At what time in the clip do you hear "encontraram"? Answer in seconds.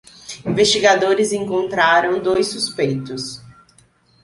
1.31-2.19